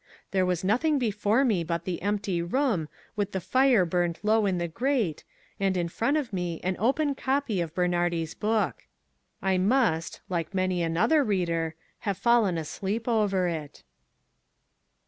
There 0.31 0.47
was 0.47 0.63
nothing 0.63 0.97
before 0.97 1.45
me 1.45 1.63
but 1.63 1.85
the 1.85 2.01
empty 2.01 2.41
room 2.41 2.89
with 3.15 3.33
the 3.33 3.39
fire 3.39 3.85
burned 3.85 4.17
low 4.23 4.47
in 4.47 4.57
the 4.57 4.67
grate, 4.67 5.23
and 5.59 5.77
in 5.77 5.89
front 5.89 6.17
of 6.17 6.33
me 6.33 6.59
an 6.63 6.75
open 6.79 7.13
copy 7.13 7.61
of 7.61 7.75
Bernhardi's 7.75 8.33
book. 8.33 8.87
I 9.43 9.59
must, 9.59 10.21
like 10.27 10.55
many 10.55 10.81
another 10.81 11.23
reader, 11.23 11.75
have 11.99 12.17
fallen 12.17 12.57
asleep 12.57 13.07
over 13.07 13.47
it. 13.47 13.83